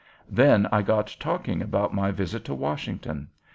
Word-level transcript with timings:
Then 0.31 0.65
I 0.71 0.81
got 0.81 1.15
talking 1.19 1.61
about 1.61 1.93
my 1.93 2.09
visit 2.09 2.43
to 2.45 2.55
Washington. 2.55 3.27